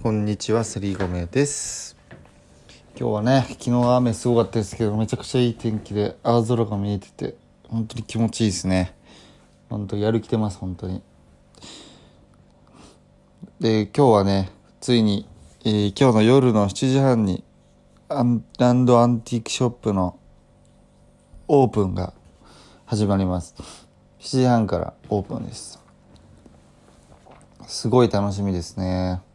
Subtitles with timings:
[0.00, 1.96] こんにちはセリゴメです。
[2.96, 7.34] 今日はね昨日は雨すごかったですけどめちゃくちゃいい天気で青空が見えてて
[7.64, 8.94] 本当に気持ちいいですね。
[9.68, 11.02] 本当やる気出ます本当に。
[13.58, 15.26] で今日はねついに、
[15.64, 17.42] えー今日の夜の7時半に
[18.08, 20.16] アンランドアンティークショップの
[21.48, 22.14] オープンが
[22.86, 23.56] 始まります。
[24.20, 25.82] 7時半からオープンです。
[27.66, 29.26] すごい楽しみですね。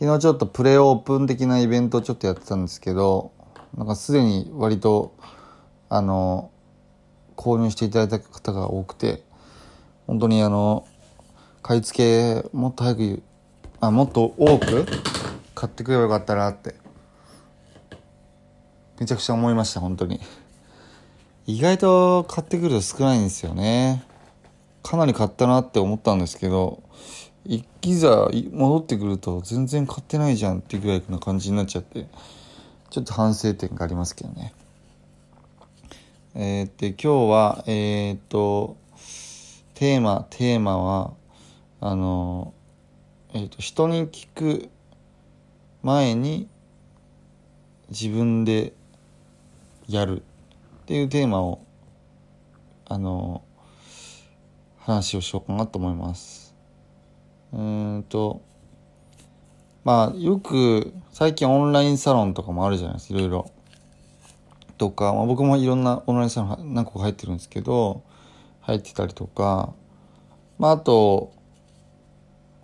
[0.00, 3.32] 昨日ちょっとプレオープン的なイベントをちょっとやってたんですけど
[3.76, 5.14] なんかすでに割と
[5.90, 6.50] あの
[7.36, 9.22] 購入していただいた方が多くて
[10.06, 10.86] 本当にあの
[11.60, 13.22] 買い付けもっと早く
[13.80, 14.86] あもっと多く
[15.54, 16.74] 買ってくればよかったなって
[18.98, 20.18] めちゃくちゃ思いました本当に。
[21.46, 24.02] 意外と買ってくると少ないんですよね。
[24.82, 26.82] かなり買ったなって思ったんですけど
[27.44, 32.06] いいざ戻ってくると全然買ってないじゃんってぐらいな感じになっちゃって。
[32.90, 34.52] ちょっと反省点がありますけどね。
[36.34, 38.76] えー、で今日はえー、っと
[39.74, 41.12] テーマテーマは
[41.80, 42.52] あの
[43.32, 44.68] えー、と人に聞く
[45.82, 46.48] 前に
[47.90, 48.72] 自分で
[49.88, 51.64] やるっていうテーマを
[52.86, 53.44] あの
[54.80, 56.49] 話をしようかなと思います。
[57.52, 58.42] うんと
[59.84, 63.50] まあよく最近オンラインサロンとかもあるじゃないですかいろいろ。
[64.80, 68.02] とか、まあ、僕もいろんなオンラインサロン何個か入ってるんですけど
[68.62, 69.74] 入ってたりとか
[70.58, 71.34] まああと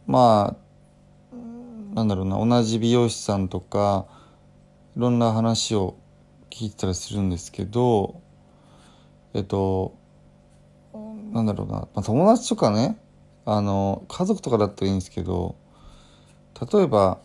[0.07, 1.37] まあ
[1.95, 4.07] なんだろうな同じ美容師さんとか
[4.97, 5.99] いろんな話を
[6.49, 8.23] 聞いてたりするんですけど
[9.35, 9.95] えっと
[11.33, 12.99] なんだろうな、まあ、友達とかね
[13.47, 15.55] あの家族とかだったらいいんですけど
[16.73, 17.19] 例えば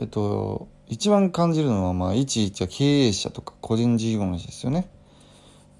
[0.00, 4.88] えっと一番感じるのはまあ一一は経営者とか個人事業主ですよね。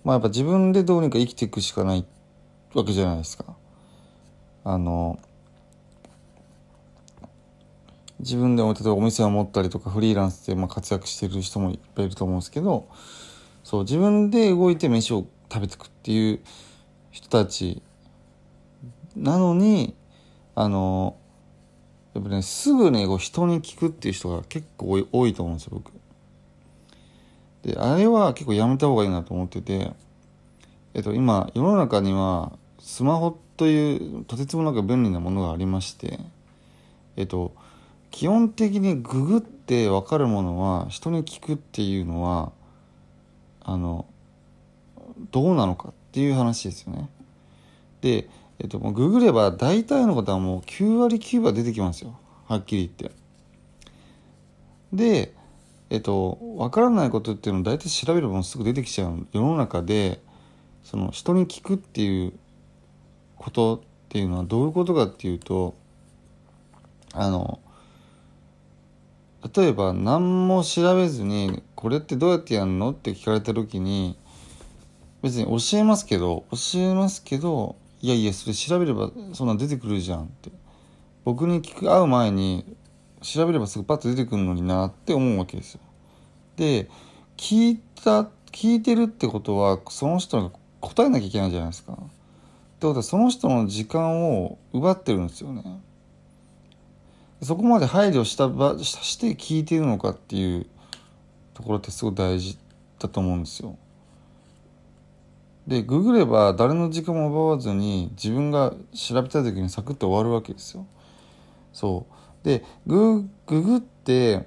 [0.04, 2.04] まあやっぱ自分でどうにか生きていくしかない
[2.74, 3.56] わけじゃないですか。
[4.64, 5.18] あの
[8.18, 12.88] 自分でも例えばお店を持ったりとかフリーランスでまあ活躍してる人もいっぱいいると思うんですけど
[13.62, 16.40] そう自分で動いて飯を食べていくっていう
[17.10, 17.82] 人たち
[19.16, 19.94] なのに
[20.54, 21.16] あの
[22.14, 25.92] やっぱねすぐねこう人に聞くっていう人が結構多い多いと思うんですよ僕。
[27.62, 29.92] であれは結構やめた方がいいなと思ってて
[30.94, 36.20] えっと今世の中にはスマホというとてつもなく便利なものがありまして
[37.16, 37.52] えっと
[38.10, 42.52] 基本的にググって分かるものは人に聞くっていうのは
[43.62, 44.06] あの
[45.32, 47.08] どうなのかっていう話ですよね。
[48.00, 48.28] で、
[48.58, 53.16] えっと、もうググれば大体のことはもう9割9分出てきますよはっきり言って。
[54.92, 55.34] で、
[55.90, 60.20] えっと、分からないことっていうのを大体調べればもうすぐ出てきちゃう世の中で
[60.84, 62.32] その人に聞くっていう
[63.36, 65.74] ことっていうのはどういうことかっていうと
[67.12, 67.60] あの
[69.54, 74.16] 例えば何も調べずに「これってどうやってやるの?」って聞かれた時に
[75.22, 80.52] 別に教えますけど教えますけどいやいやそれ調べればそんなん出てくるじゃんって
[81.24, 82.64] 僕に聞く会う前に
[83.20, 85.80] 調べればすぐパッと出てくるのになって思うわけですよ。
[86.54, 86.88] で
[87.36, 91.94] 聞いた聞いてるってことはその人が答えなきゃいけないじゃないですか。
[91.94, 92.02] って
[92.86, 95.64] ことはその人の時間を奪ってるんですよね。
[97.42, 100.66] そこまで配慮したばして聞いてるのかっていう
[101.54, 102.56] ところってすごい大事
[103.00, 103.76] だと思うんですよ。
[105.66, 110.86] でググれば誰の時間も奪わずに自分が調べたい時にサクッと終わるわけですよ。
[111.72, 114.46] そうでグググって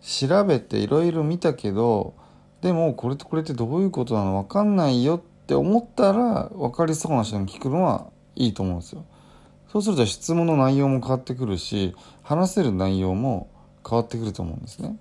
[0.00, 2.14] 調べていろいろ見たけど
[2.60, 4.42] でもこれとこれってどういうことなの？
[4.42, 9.04] 分かんないよって思ったら分かりそうな人に聞くのはいいと思うんですよ。
[9.72, 13.48] そうすると質問の内容も変わってくるし話せる内容も
[13.88, 14.98] 変わってくると思うんですね。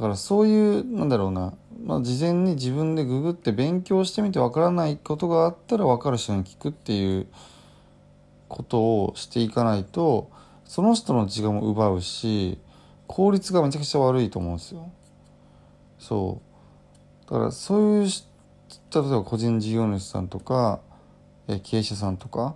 [0.00, 1.52] だからそういうなんだろうな、
[1.84, 7.26] まあ、事前に自分でググって勉強してみてわからないことがあったら分かる人に聞くっていう
[8.48, 10.30] ことをしていかないと
[10.64, 12.58] その人の時間も奪うし
[13.08, 14.90] 効率がめちゃくちゃ悪いと思うんですよ。
[15.98, 16.40] そ
[17.28, 20.80] うだからそういう例えば個人事業主さんとか
[21.62, 22.54] 経営者さんとか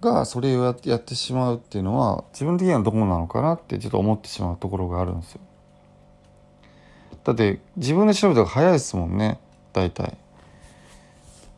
[0.00, 5.40] がそれをやってしまうっていうのは自分的にはどこなのかなってちょっと思ってしまうところがあるんですよ。
[7.24, 9.38] だって自分で調べた方が早いですもんね。
[9.72, 10.16] 大体。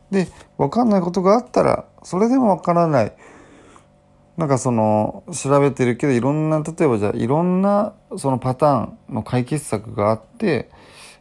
[0.09, 0.27] で
[0.57, 3.13] 分かんないことがあったらそれでも分からない。
[4.37, 8.79] なんかその調べてるけどいろんな例えばじゃあいろんなそのパター
[9.11, 10.69] ンの解決策があって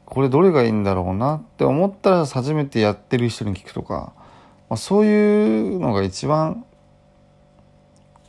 [0.04, 4.12] これどれがいいんだろうなって思ったら初めてやってる人に聞くとか、
[4.68, 6.64] まあ、そういうのが一番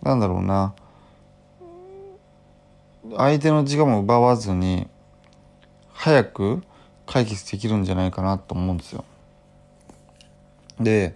[0.02, 0.74] なんだろうな。
[3.16, 4.88] 相手の時間も奪わずに
[5.98, 6.62] 早く
[7.08, 9.04] 解決できるんじゃないかなと思うんですよ。
[10.80, 11.16] で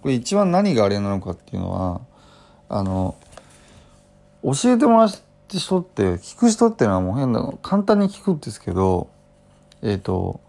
[0.00, 2.00] これ一番何があれなのかっていうのは
[2.70, 3.14] あの
[4.42, 5.12] 教えてもらっ
[5.48, 9.10] て人って聞く人っていうのはもう変な簡単に聞くんですけど
[9.82, 10.40] えっ、ー、と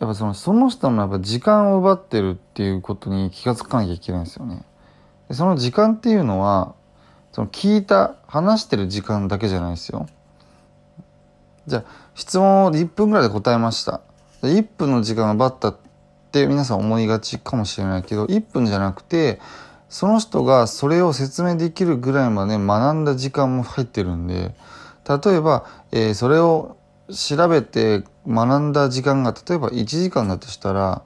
[0.00, 4.64] やっぱそのその人のやっぱ時間を奪ってるっていうことに気が付かなきゃいけないんですよね。
[5.28, 6.74] でその時間っていうのは
[7.32, 10.08] その聞いた話してる時間だけじゃないですよ。
[11.68, 11.84] じゃあ
[12.14, 14.00] 質問を1分ぐらいで答えました。
[14.42, 15.76] 1分の時間を奪ったっ
[16.30, 19.40] て皆さん思いがちかもしれないけど1分じゃなくて
[19.88, 24.54] その人がそれを説明できるぐらいまで学んだ時間も入ってるんで
[25.08, 26.76] 例えば、えー、それを
[27.10, 31.02] 調べて学んだ時間が例えば1時間だとしたら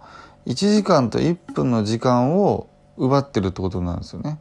[0.47, 4.39] 1時間と1分の時間を奪ってるってことなんですよね。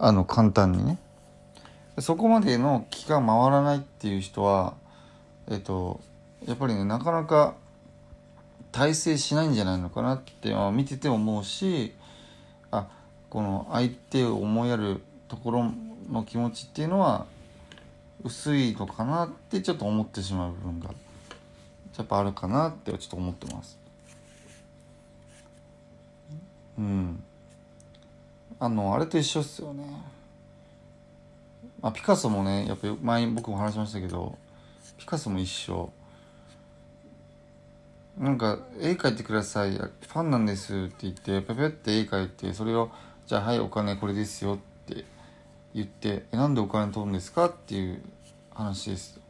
[0.00, 0.98] あの簡単にね。
[2.00, 4.74] そこまでの気が回らないっていう人は
[5.50, 6.00] えっと
[6.46, 7.54] やっぱりねなかなか
[8.72, 11.92] 体制しないんじゃないのかなって見てて思うし
[12.70, 12.86] あ
[13.30, 15.72] この相手を思いやるところ
[16.10, 17.26] の気持ちっていうのは
[18.24, 20.90] 薄いのかなってちょっと思ってしまう部分が
[21.96, 23.76] やっぱあるかなってちょっと思ってます。
[26.78, 27.22] うん。
[28.60, 29.84] あのあれと一緒っすよね。
[31.80, 34.36] まあ、ピカソもねやっぱ前僕も話しましたけど
[34.96, 35.92] ピカソも一緒。
[38.18, 39.70] なんか絵描いてください。
[39.76, 42.90] ファンなんですって言ってペペって絵描いてそれを
[43.26, 45.04] じゃあはいお金これですよって
[45.72, 47.46] 言ってえなんでお金取るんですか？
[47.46, 48.02] っていう
[48.52, 49.20] 話です。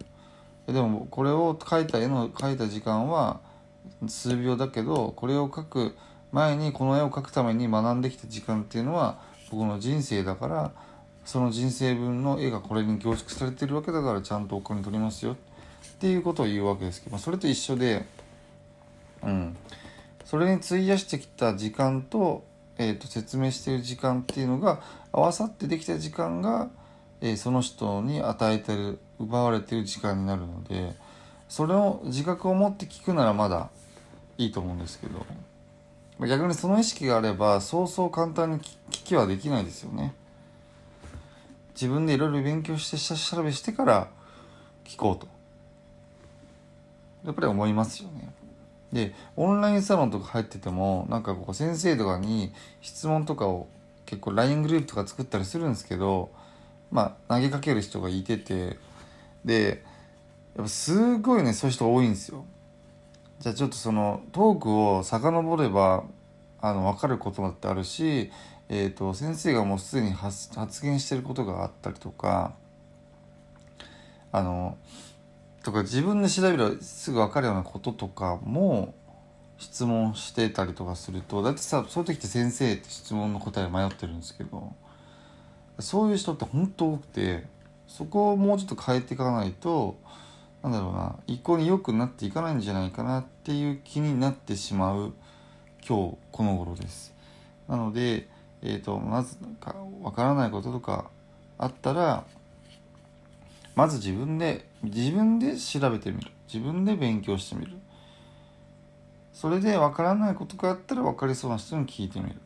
[0.66, 3.40] でもこれを描いた絵の描いた時間は
[4.06, 5.96] 数秒だけどこれを描く
[6.32, 9.18] 前にこの絵を描くために学んできた時間っていうのは
[9.50, 10.72] 僕の人生だから
[11.28, 15.36] その人生分の絵がこれに凝縮されてるわけだからちゃんとお金取りますよっ
[16.00, 18.06] ていうことを言うわけですけど、それと一緒で
[19.22, 19.56] うん、
[20.24, 22.44] それに費やしてきた時間と,、
[22.78, 24.80] えーと、説明してる時間っていうのが
[25.12, 26.70] 合わさってできた時間が、
[27.20, 30.94] えー、その人に与えてる奪われてる時間になるので
[31.48, 33.68] それを自覚を持って聞くならまだ
[34.38, 35.26] いいと思うんですけど
[36.26, 40.14] 逆にその意識があればそうそう簡単に聞きはできないですよね。
[41.80, 44.08] 自分でいろいろ勉強して下調べしてから
[44.84, 45.28] 聞こうと
[47.24, 48.32] やっぱり思いますよね。
[48.92, 53.68] でオンラインサロンとか入っててもなんかこう先生とかに質問とかを
[54.06, 56.30] 結構 LINE グループとか作ったりするんですけど
[56.90, 58.76] まあ投げかける人がいてて
[59.44, 59.84] で
[60.56, 62.44] やっぱすごいねそういう人多いんですよ。
[63.38, 66.02] じゃあちょっとそのトークを遡れば
[66.60, 68.32] あの分かることだってあるし、
[68.68, 70.50] えーと、先生がもうすでに発
[70.82, 72.54] 言してることがあったりとか
[74.30, 74.76] あの
[75.62, 78.94] とか自分で調べればすぐ分かるようなこととかも
[79.56, 84.74] 質問してたりとかするとだってさそういう時って先生って質問の答え迷ってるんですけど
[85.80, 87.44] そういう人って本当多くて
[87.86, 89.98] そこをもうちょっと変えていかないと
[90.62, 95.14] なんだろうな一向に良くなっていかないんじゃないかなっていう気になってしまう
[95.86, 97.14] 今日この頃です。
[97.68, 98.28] なので、
[98.62, 101.10] えーと、まずか分からないこととか
[101.58, 102.24] あったら
[103.78, 106.32] まず自分で自分で調べてみる。
[106.52, 107.76] 自分で勉強してみる。
[109.32, 112.36] それで分からないことがあったら分かりそうな人に聞いてみる。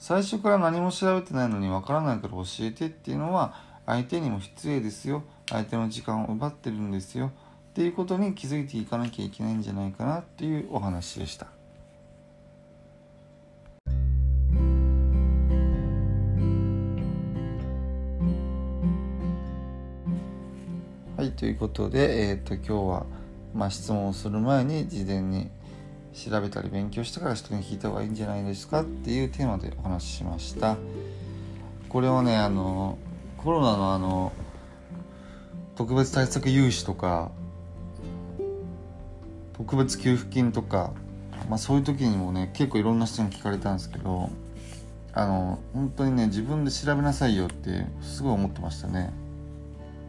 [0.00, 3.54] 最初から何も調べてないのに分からないから教えてっていうのは
[3.86, 5.22] 相手にも失礼ですよ。
[5.48, 7.30] 相手の時間を奪ってるんですよ。
[7.70, 11.46] っていうことに気づいていかなきゃいけないんじゃないかなっていうお話でした。
[21.42, 23.06] ということで、えーと、今日は、
[23.52, 25.50] まあ、質問をする前に事前に、
[26.14, 30.76] 調べたり勉強してから人に聞いた方がいいんじゃないですかっていうテーマでお話ししました。
[31.88, 32.96] これはねあの
[33.38, 34.32] コロナのあの
[35.74, 37.32] 特別対策融資とか
[39.54, 40.92] 特別給付金とか、
[41.48, 44.30] まあ、そういう時にもね結構いろんな人に聞かれたんですけど
[45.12, 49.12] あの本当にね自分で調べなさいよってすごい思ってましたね。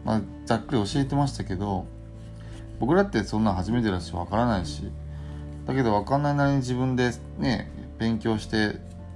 [0.05, 1.85] まあざっくり教えてましたけど
[2.79, 4.83] 僕だってそんな初めてだしわからないし
[5.65, 8.75] だけど分かんないなりに自分でね勉強して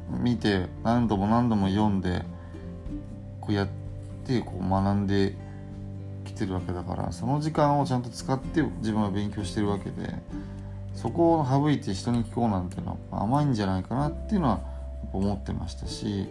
[0.10, 2.24] 見て何度も何度も読んで
[3.42, 3.68] こうやっ
[4.26, 5.36] てこう学んで
[6.26, 10.14] きてるわけだからその時間をちゃんと使って自分は勉強してるわけで
[10.94, 14.62] そこを省いて人に聞こうなんていうのは甘いんじゃないかなっていうのは
[15.14, 16.28] 思ってましたし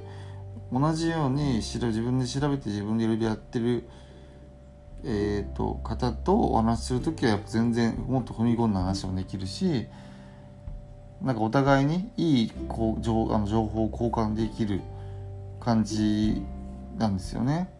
[0.72, 3.88] 同じように自分で調べて自分でいろいろやってる
[5.08, 9.86] えーと、方とお話しする時はやっぱ全然もっと踏み込んだ話もできるし
[11.22, 14.80] なんかお互いにいいこう情あの情報を交換できる
[15.60, 16.42] 感じ
[16.98, 17.70] なんですよね。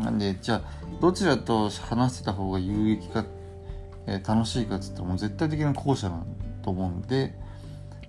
[0.00, 0.62] なんでじゃあ
[1.00, 3.24] どちらと話してた方が有益か、
[4.06, 6.26] えー、楽しいかっつったらも絶対的な後者なん
[6.62, 7.32] と思うんで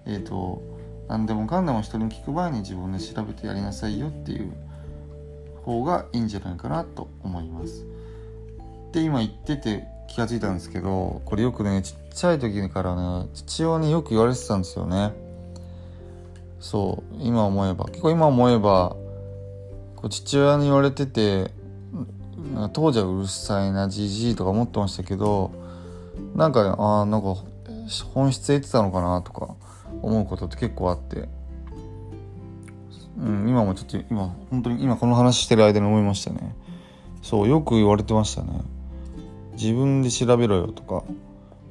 [0.05, 0.63] えっ、ー、と
[1.07, 4.51] 何でもかんでも人に聞く前に自分で調べてやりなさいよっていう
[5.65, 7.85] 方がいいんじゃないかなと思います。
[8.91, 15.11] で今言ってて気が付いたんですけどこれよくねちっちゃい時からね父親によく言われてたんですよね。
[16.59, 18.95] そう今思えば結構今思えば
[19.95, 21.51] こう父親に言われてて
[22.73, 25.51] 当時はうるさいなじじいとか思ってましたけど
[26.35, 27.35] なんかああなんか
[28.13, 29.55] 本質得てたのかなとか
[30.01, 31.27] 思うことって結構あって
[33.17, 36.55] うん、今もちょっと今本当に今この話してる間に思いましたね。
[37.21, 38.61] そうよく言われてましたね。
[39.53, 41.03] 自分で調べろよとか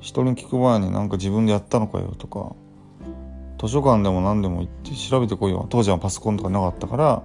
[0.00, 2.54] 人に聞く前になんか自分でやったのかよとか
[3.60, 5.66] 図書館でも何でも行って調べてこいよ。
[5.68, 7.22] 当時はパソコンとかなかったから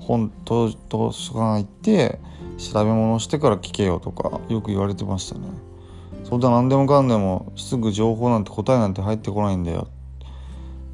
[0.00, 0.76] 本図図
[1.12, 2.18] 書館行って
[2.58, 5.48] 調べ物してから聞けよとかよく言われてましたね。
[6.24, 9.88] そんな何でもかんでもすぐ情報なんて答えなんて入ってこないんだよ。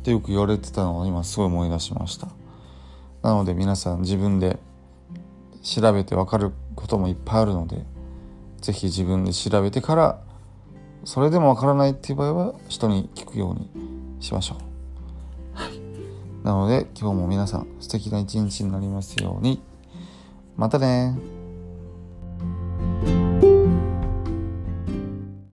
[0.01, 2.29] ってよく言われてたのを今すごい思い出しました
[3.23, 4.59] なので皆さん自分で
[5.63, 7.85] 調べて分かることもいっぱいあるので
[8.63, 10.23] 是非自分で調べてから
[11.05, 13.71] それでも分からないっていう場合は人に聞くように
[14.21, 15.59] しましょう。
[15.59, 15.81] はい、
[16.45, 19.63] なので今日も皆さん素敵な一日になりますように。
[20.57, 21.17] またね